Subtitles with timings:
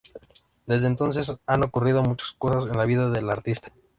[0.65, 3.71] Desde entonces, han ocurrido muchas cosas en la vida de la artista.